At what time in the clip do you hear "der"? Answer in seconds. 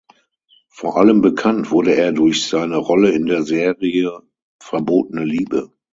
3.27-3.43